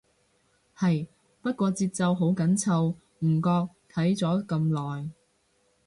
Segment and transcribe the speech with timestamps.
[0.75, 1.05] 係，
[1.43, 5.11] 不過節奏好緊湊，唔覺睇咗咁耐